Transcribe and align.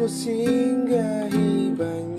Aku 0.00 0.08
singgahi 0.08 1.76
banyak 1.76 2.09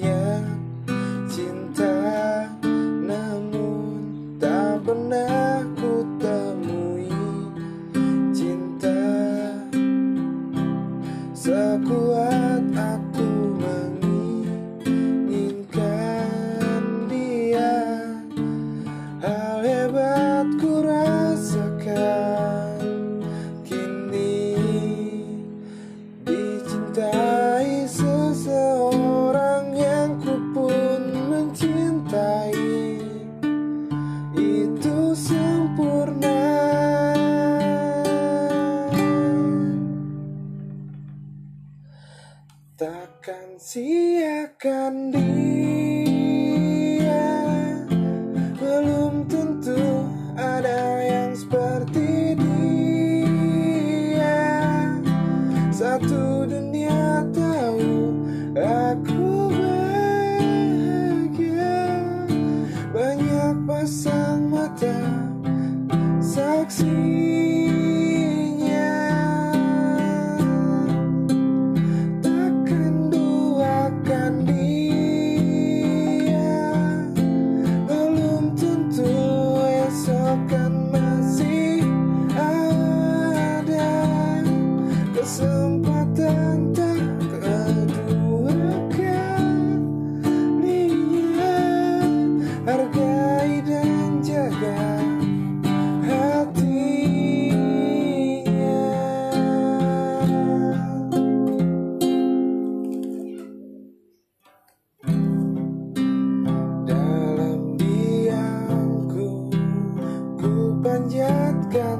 panjatkan 111.01 111.97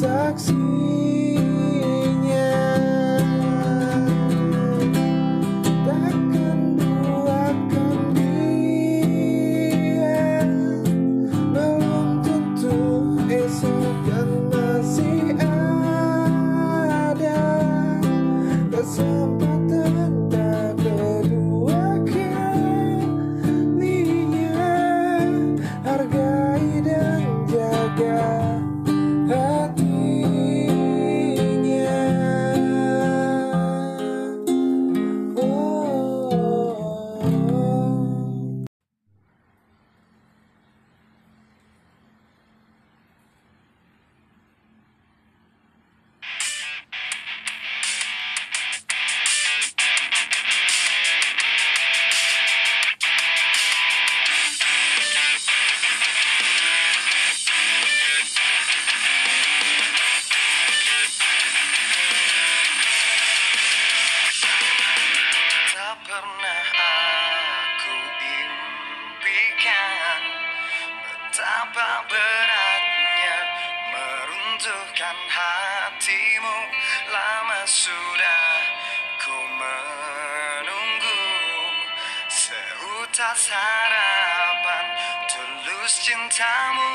taxi. 0.00 1.15
pernah 66.16 66.64
aku 66.80 67.96
impikan 68.24 70.22
Betapa 71.04 72.08
beratnya 72.08 73.38
meruntuhkan 73.92 75.18
hatimu. 75.28 76.58
Lama 77.12 77.60
sudah 77.68 78.48
ku 79.20 79.36
menunggu 79.60 81.20
Seutas 82.32 83.52
harapan 83.52 84.86
tulus 85.28 86.00
cintamu. 86.00 86.92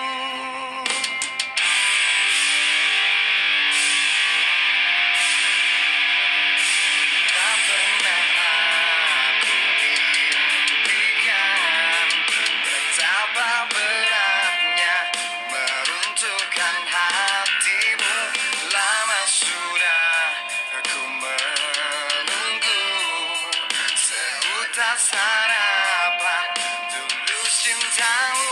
sarapan 24.99 26.47
dulu 26.91 27.41
cintamu 27.47 28.51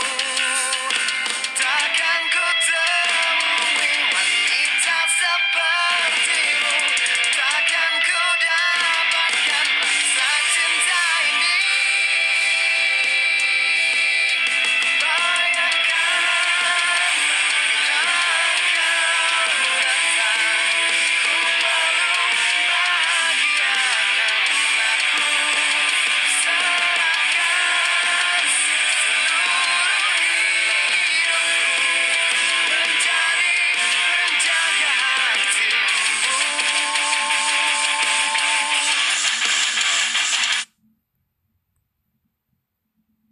takkan 1.52 2.22
ku 2.32 2.46
temui. 2.64 3.92
Wanita 4.08 4.98
seperti 5.20 5.89